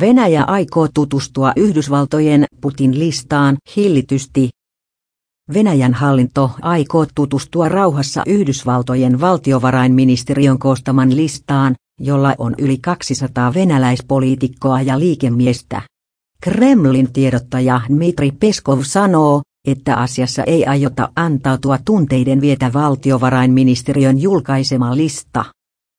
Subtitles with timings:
[0.00, 4.50] Venäjä aikoo tutustua Yhdysvaltojen Putin-listaan hillitysti.
[5.54, 14.98] Venäjän hallinto aikoo tutustua rauhassa Yhdysvaltojen valtiovarainministeriön koostaman listaan, jolla on yli 200 venäläispoliitikkoa ja
[14.98, 15.82] liikemiestä.
[16.42, 25.44] Kremlin tiedottaja Dmitri Peskov sanoo, että asiassa ei aiota antautua tunteiden vietä valtiovarainministeriön julkaisema lista.